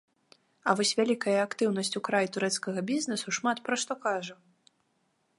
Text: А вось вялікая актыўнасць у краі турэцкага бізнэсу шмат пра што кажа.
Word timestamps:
А 0.71 0.73
вось 0.77 0.93
вялікая 0.99 1.35
актыўнасць 1.47 1.93
у 1.99 2.01
краі 2.07 2.31
турэцкага 2.37 2.79
бізнэсу 2.89 3.35
шмат 3.39 3.57
пра 3.67 3.75
што 3.83 3.93
кажа. 4.07 4.35